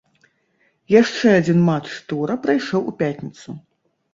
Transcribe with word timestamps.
Яшчэ 1.01 1.27
адзін 1.41 1.59
матч 1.69 1.87
тура 2.13 2.39
прайшоў 2.47 2.81
у 2.93 2.95
пятніцу. 3.03 3.49